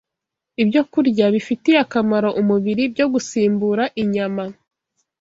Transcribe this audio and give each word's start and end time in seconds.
ibyokurya 0.61 1.25
bifitiye 1.35 1.77
akamaro 1.85 2.29
umubiri 2.41 2.83
byo 2.93 3.05
gusimbura 3.13 3.83
inyama 4.01 4.43